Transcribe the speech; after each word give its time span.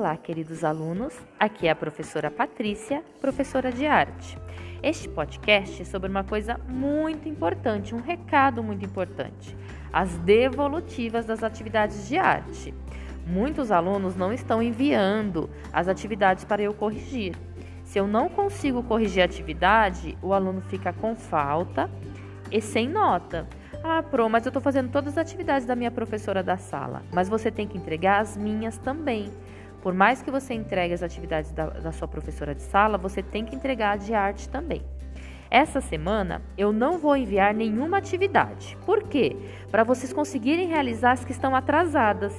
Olá, 0.00 0.16
queridos 0.16 0.64
alunos. 0.64 1.14
Aqui 1.38 1.66
é 1.66 1.70
a 1.70 1.76
professora 1.76 2.30
Patrícia, 2.30 3.04
professora 3.20 3.70
de 3.70 3.84
arte. 3.84 4.38
Este 4.82 5.06
podcast 5.06 5.82
é 5.82 5.84
sobre 5.84 6.08
uma 6.08 6.24
coisa 6.24 6.58
muito 6.66 7.28
importante, 7.28 7.94
um 7.94 8.00
recado 8.00 8.62
muito 8.62 8.82
importante: 8.82 9.54
as 9.92 10.16
devolutivas 10.20 11.26
das 11.26 11.42
atividades 11.42 12.08
de 12.08 12.16
arte. 12.16 12.72
Muitos 13.26 13.70
alunos 13.70 14.16
não 14.16 14.32
estão 14.32 14.62
enviando 14.62 15.50
as 15.70 15.86
atividades 15.86 16.44
para 16.44 16.62
eu 16.62 16.72
corrigir. 16.72 17.36
Se 17.84 17.98
eu 17.98 18.08
não 18.08 18.30
consigo 18.30 18.82
corrigir 18.82 19.20
a 19.20 19.26
atividade, 19.26 20.16
o 20.22 20.32
aluno 20.32 20.62
fica 20.62 20.94
com 20.94 21.14
falta 21.14 21.90
e 22.50 22.62
sem 22.62 22.88
nota. 22.88 23.46
Ah, 23.84 24.02
Pro, 24.02 24.30
mas 24.30 24.46
eu 24.46 24.50
estou 24.50 24.62
fazendo 24.62 24.90
todas 24.90 25.18
as 25.18 25.18
atividades 25.18 25.66
da 25.66 25.76
minha 25.76 25.90
professora 25.90 26.42
da 26.42 26.56
sala. 26.56 27.02
Mas 27.12 27.28
você 27.28 27.50
tem 27.50 27.68
que 27.68 27.76
entregar 27.76 28.20
as 28.20 28.34
minhas 28.34 28.78
também. 28.78 29.30
Por 29.82 29.94
mais 29.94 30.20
que 30.20 30.30
você 30.30 30.54
entregue 30.54 30.92
as 30.92 31.02
atividades 31.02 31.52
da, 31.52 31.66
da 31.66 31.92
sua 31.92 32.06
professora 32.06 32.54
de 32.54 32.62
sala, 32.62 32.98
você 32.98 33.22
tem 33.22 33.44
que 33.44 33.56
entregar 33.56 33.92
a 33.92 33.96
de 33.96 34.12
arte 34.14 34.48
também. 34.48 34.82
Essa 35.50 35.80
semana 35.80 36.42
eu 36.56 36.72
não 36.72 36.98
vou 36.98 37.16
enviar 37.16 37.52
nenhuma 37.52 37.98
atividade. 37.98 38.76
Por 38.86 39.02
quê? 39.04 39.36
Para 39.70 39.82
vocês 39.82 40.12
conseguirem 40.12 40.68
realizar 40.68 41.12
as 41.12 41.24
que 41.24 41.32
estão 41.32 41.56
atrasadas. 41.56 42.32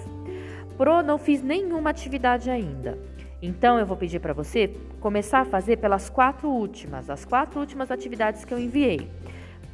Pro, 0.78 1.02
não 1.02 1.18
fiz 1.18 1.42
nenhuma 1.42 1.90
atividade 1.90 2.50
ainda. 2.50 2.98
Então 3.42 3.78
eu 3.78 3.86
vou 3.86 3.98
pedir 3.98 4.20
para 4.20 4.34
você 4.34 4.74
começar 5.00 5.40
a 5.42 5.46
fazer 5.46 5.78
pelas 5.78 6.10
quatro 6.10 6.48
últimas, 6.48 7.10
as 7.10 7.26
quatro 7.26 7.60
últimas 7.60 7.92
atividades 7.92 8.46
que 8.46 8.54
eu 8.54 8.60
enviei. 8.60 9.10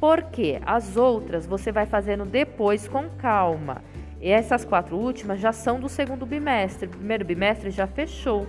Porque 0.00 0.58
as 0.64 0.96
outras 0.96 1.46
você 1.46 1.70
vai 1.70 1.86
fazendo 1.86 2.24
depois 2.24 2.88
com 2.88 3.08
calma. 3.10 3.82
E 4.20 4.30
essas 4.30 4.64
quatro 4.64 4.96
últimas 4.96 5.40
já 5.40 5.52
são 5.52 5.78
do 5.78 5.88
segundo 5.88 6.26
bimestre. 6.26 6.86
O 6.88 6.90
primeiro 6.90 7.24
bimestre 7.24 7.70
já 7.70 7.86
fechou. 7.86 8.46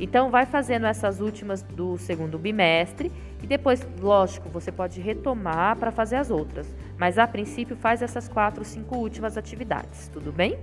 Então, 0.00 0.30
vai 0.30 0.46
fazendo 0.46 0.86
essas 0.86 1.20
últimas 1.20 1.62
do 1.62 1.98
segundo 1.98 2.38
bimestre 2.38 3.12
e 3.42 3.46
depois, 3.46 3.86
lógico, 4.00 4.48
você 4.48 4.72
pode 4.72 5.00
retomar 5.00 5.76
para 5.76 5.90
fazer 5.90 6.16
as 6.16 6.30
outras. 6.30 6.74
Mas 6.98 7.18
a 7.18 7.26
princípio, 7.26 7.76
faz 7.76 8.02
essas 8.02 8.26
quatro, 8.26 8.64
cinco 8.64 8.96
últimas 8.96 9.36
atividades, 9.36 10.08
tudo 10.08 10.32
bem? 10.32 10.58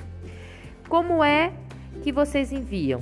Como 0.89 1.23
é 1.23 1.53
que 2.01 2.11
vocês 2.11 2.51
enviam 2.51 2.99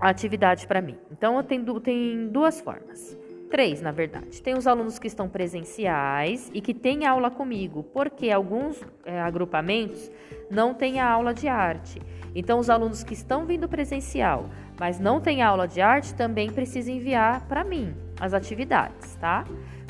a 0.00 0.08
atividade 0.08 0.66
para 0.66 0.80
mim? 0.80 0.96
Então, 1.12 1.40
tem 1.42 2.28
duas 2.28 2.60
formas. 2.60 3.16
Três, 3.50 3.80
na 3.80 3.92
verdade. 3.92 4.42
Tem 4.42 4.54
os 4.54 4.66
alunos 4.66 4.98
que 4.98 5.06
estão 5.06 5.28
presenciais 5.28 6.50
e 6.52 6.60
que 6.60 6.74
têm 6.74 7.06
aula 7.06 7.30
comigo, 7.30 7.84
porque 7.84 8.30
alguns 8.30 8.82
é, 9.04 9.20
agrupamentos 9.20 10.10
não 10.50 10.74
têm 10.74 11.00
a 11.00 11.08
aula 11.08 11.32
de 11.32 11.46
arte. 11.46 12.02
Então, 12.34 12.58
os 12.58 12.68
alunos 12.68 13.02
que 13.02 13.14
estão 13.14 13.46
vindo 13.46 13.68
presencial, 13.68 14.50
mas 14.78 14.98
não 14.98 15.20
têm 15.20 15.42
aula 15.42 15.66
de 15.66 15.80
arte, 15.80 16.14
também 16.14 16.50
precisam 16.50 16.94
enviar 16.94 17.46
para 17.46 17.64
mim 17.64 17.94
as 18.20 18.34
atividades, 18.34 19.14
tá? 19.16 19.44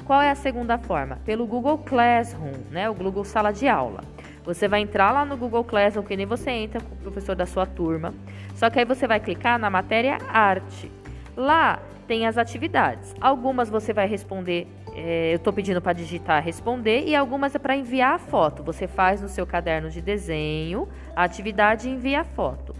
Qual 0.04 0.22
é 0.22 0.30
a 0.30 0.36
segunda 0.36 0.78
forma? 0.78 1.16
Pelo 1.24 1.46
Google 1.46 1.78
Classroom, 1.78 2.52
né? 2.70 2.88
O 2.88 2.94
Google 2.94 3.24
Sala 3.24 3.52
de 3.52 3.66
Aula. 3.66 4.00
Você 4.44 4.68
vai 4.68 4.80
entrar 4.80 5.10
lá 5.10 5.24
no 5.24 5.36
Google 5.36 5.64
Classroom, 5.64 6.04
que 6.04 6.16
nem 6.16 6.26
você 6.26 6.50
entra 6.50 6.80
com 6.80 6.94
o 6.94 6.98
professor 6.98 7.34
da 7.34 7.46
sua 7.46 7.66
turma. 7.66 8.14
Só 8.54 8.70
que 8.70 8.78
aí 8.78 8.84
você 8.84 9.08
vai 9.08 9.18
clicar 9.18 9.58
na 9.58 9.68
matéria 9.68 10.18
arte. 10.28 10.88
Lá 11.36 11.80
tem 12.06 12.26
as 12.26 12.38
atividades. 12.38 13.14
Algumas 13.20 13.68
você 13.68 13.92
vai 13.92 14.06
responder, 14.06 14.66
é, 14.94 15.32
eu 15.32 15.36
estou 15.36 15.52
pedindo 15.52 15.80
para 15.80 15.92
digitar 15.92 16.42
responder, 16.42 17.04
e 17.06 17.14
algumas 17.14 17.54
é 17.54 17.58
para 17.58 17.76
enviar 17.76 18.14
a 18.14 18.18
foto. 18.18 18.62
Você 18.62 18.86
faz 18.86 19.20
no 19.20 19.28
seu 19.28 19.46
caderno 19.46 19.90
de 19.90 20.00
desenho 20.00 20.88
a 21.14 21.24
atividade 21.24 21.88
e 21.88 21.92
envia 21.92 22.20
a 22.20 22.24
foto. 22.24 22.74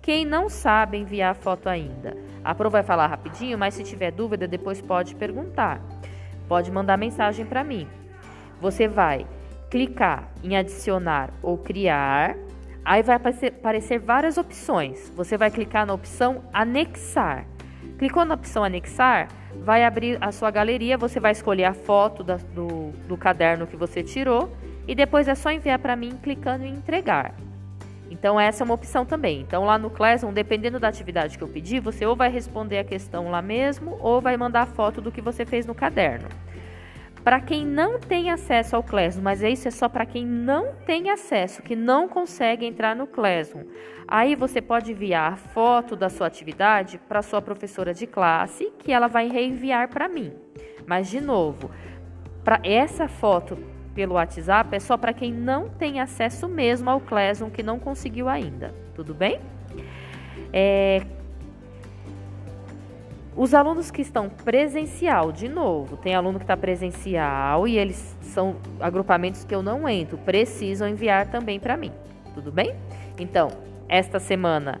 Quem 0.00 0.24
não 0.24 0.48
sabe 0.48 0.98
enviar 0.98 1.30
a 1.30 1.34
foto 1.34 1.68
ainda, 1.68 2.16
a 2.44 2.54
Pro 2.54 2.68
vai 2.68 2.82
falar 2.82 3.06
rapidinho, 3.06 3.56
mas 3.56 3.74
se 3.74 3.84
tiver 3.84 4.10
dúvida, 4.10 4.48
depois 4.48 4.80
pode 4.80 5.14
perguntar. 5.14 5.80
Pode 6.48 6.72
mandar 6.72 6.96
mensagem 6.96 7.46
para 7.46 7.62
mim. 7.62 7.86
Você 8.60 8.88
vai 8.88 9.26
clicar 9.70 10.28
em 10.42 10.56
adicionar 10.56 11.30
ou 11.40 11.56
criar. 11.56 12.36
Aí 12.84 13.02
vai 13.02 13.14
aparecer, 13.14 13.54
aparecer 13.58 13.98
várias 14.00 14.36
opções. 14.36 15.10
Você 15.14 15.38
vai 15.38 15.50
clicar 15.50 15.86
na 15.86 15.94
opção 15.94 16.42
anexar. 16.52 17.46
Clicou 17.98 18.24
na 18.24 18.34
opção 18.34 18.64
anexar, 18.64 19.28
vai 19.64 19.84
abrir 19.84 20.18
a 20.20 20.32
sua 20.32 20.50
galeria, 20.50 20.98
você 20.98 21.20
vai 21.20 21.32
escolher 21.32 21.64
a 21.64 21.74
foto 21.74 22.24
da, 22.24 22.36
do, 22.36 22.90
do 23.06 23.16
caderno 23.16 23.66
que 23.66 23.76
você 23.76 24.02
tirou 24.02 24.52
e 24.86 24.94
depois 24.94 25.28
é 25.28 25.34
só 25.34 25.50
enviar 25.50 25.78
para 25.78 25.94
mim 25.94 26.18
clicando 26.22 26.64
em 26.64 26.74
entregar. 26.74 27.34
Então 28.10 28.38
essa 28.38 28.62
é 28.62 28.64
uma 28.64 28.74
opção 28.74 29.06
também. 29.06 29.40
Então 29.40 29.64
lá 29.64 29.78
no 29.78 29.88
Classroom, 29.88 30.32
dependendo 30.32 30.78
da 30.78 30.88
atividade 30.88 31.38
que 31.38 31.42
eu 31.44 31.48
pedir, 31.48 31.80
você 31.80 32.04
ou 32.04 32.14
vai 32.14 32.30
responder 32.30 32.78
a 32.78 32.84
questão 32.84 33.30
lá 33.30 33.40
mesmo 33.40 33.96
ou 34.00 34.20
vai 34.20 34.36
mandar 34.36 34.66
foto 34.66 35.00
do 35.00 35.10
que 35.10 35.20
você 35.20 35.46
fez 35.46 35.64
no 35.64 35.74
caderno. 35.74 36.28
Para 37.24 37.40
quem 37.40 37.64
não 37.64 38.00
tem 38.00 38.30
acesso 38.30 38.74
ao 38.74 38.82
Classroom, 38.82 39.22
mas 39.22 39.42
isso 39.42 39.68
é 39.68 39.70
só 39.70 39.88
para 39.88 40.04
quem 40.04 40.26
não 40.26 40.74
tem 40.84 41.08
acesso, 41.08 41.62
que 41.62 41.76
não 41.76 42.08
consegue 42.08 42.66
entrar 42.66 42.96
no 42.96 43.06
Classroom. 43.06 43.64
Aí 44.08 44.34
você 44.34 44.60
pode 44.60 44.90
enviar 44.90 45.36
foto 45.36 45.94
da 45.94 46.08
sua 46.08 46.26
atividade 46.26 46.98
para 47.08 47.22
sua 47.22 47.40
professora 47.40 47.94
de 47.94 48.08
classe, 48.08 48.72
que 48.78 48.90
ela 48.90 49.06
vai 49.06 49.28
reenviar 49.28 49.88
para 49.88 50.08
mim. 50.08 50.32
Mas 50.84 51.08
de 51.08 51.20
novo, 51.20 51.70
para 52.42 52.60
essa 52.64 53.06
foto 53.06 53.56
pelo 53.94 54.14
WhatsApp 54.14 54.74
é 54.74 54.80
só 54.80 54.96
para 54.96 55.12
quem 55.12 55.32
não 55.32 55.68
tem 55.68 56.00
acesso 56.00 56.48
mesmo 56.48 56.90
ao 56.90 57.00
Classroom, 57.00 57.50
que 57.50 57.62
não 57.62 57.78
conseguiu 57.78 58.28
ainda. 58.28 58.74
Tudo 58.94 59.14
bem? 59.14 59.38
É, 60.52 61.02
os 63.34 63.54
alunos 63.54 63.90
que 63.90 64.02
estão 64.02 64.28
presencial, 64.28 65.32
de 65.32 65.48
novo, 65.48 65.96
tem 65.96 66.14
aluno 66.14 66.38
que 66.38 66.44
está 66.44 66.56
presencial 66.56 67.66
e 67.66 67.78
eles 67.78 68.16
são 68.20 68.56
agrupamentos 68.78 69.44
que 69.44 69.54
eu 69.54 69.62
não 69.62 69.88
entro, 69.88 70.18
precisam 70.18 70.86
enviar 70.86 71.26
também 71.30 71.58
para 71.58 71.76
mim. 71.76 71.90
Tudo 72.34 72.52
bem? 72.52 72.74
Então, 73.18 73.48
esta 73.88 74.18
semana 74.18 74.80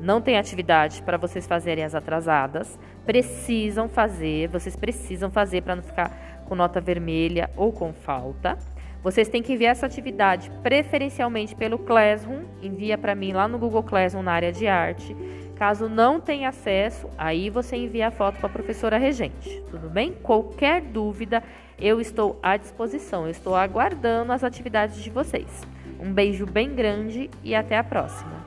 não 0.00 0.20
tem 0.20 0.36
atividade 0.36 1.02
para 1.02 1.16
vocês 1.16 1.46
fazerem 1.46 1.84
as 1.84 1.94
atrasadas. 1.94 2.78
Precisam 3.04 3.88
fazer, 3.88 4.48
vocês 4.48 4.76
precisam 4.76 5.30
fazer 5.30 5.62
para 5.62 5.76
não 5.76 5.82
ficar 5.82 6.44
com 6.46 6.54
nota 6.54 6.80
vermelha 6.80 7.50
ou 7.56 7.72
com 7.72 7.92
falta. 7.92 8.58
Vocês 9.02 9.28
têm 9.28 9.42
que 9.42 9.52
enviar 9.52 9.72
essa 9.72 9.86
atividade 9.86 10.50
preferencialmente 10.62 11.54
pelo 11.54 11.78
Classroom, 11.78 12.42
envia 12.60 12.98
para 12.98 13.14
mim 13.14 13.32
lá 13.32 13.46
no 13.46 13.58
Google 13.58 13.82
Classroom 13.82 14.22
na 14.22 14.32
área 14.32 14.52
de 14.52 14.66
arte. 14.66 15.16
Caso 15.56 15.88
não 15.88 16.20
tenha 16.20 16.50
acesso, 16.50 17.08
aí 17.16 17.48
você 17.48 17.76
envia 17.76 18.08
a 18.08 18.10
foto 18.10 18.38
para 18.38 18.46
a 18.46 18.52
professora 18.52 18.98
regente, 18.98 19.62
tudo 19.70 19.88
bem? 19.88 20.12
Qualquer 20.12 20.82
dúvida, 20.82 21.42
eu 21.78 21.98
estou 21.98 22.38
à 22.42 22.58
disposição, 22.58 23.24
eu 23.24 23.30
estou 23.30 23.56
aguardando 23.56 24.32
as 24.32 24.44
atividades 24.44 25.02
de 25.02 25.08
vocês. 25.08 25.48
Um 25.98 26.12
beijo 26.12 26.44
bem 26.44 26.74
grande 26.74 27.30
e 27.42 27.54
até 27.54 27.78
a 27.78 27.84
próxima. 27.84 28.44